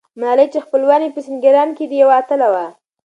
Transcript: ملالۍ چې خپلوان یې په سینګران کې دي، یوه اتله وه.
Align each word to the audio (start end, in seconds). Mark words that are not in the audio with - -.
ملالۍ 0.19 0.47
چې 0.53 0.63
خپلوان 0.65 1.01
یې 1.05 1.09
په 1.15 1.21
سینګران 1.25 1.69
کې 1.77 1.85
دي، 1.89 1.97
یوه 2.03 2.15
اتله 2.21 2.47
وه. 2.53 2.65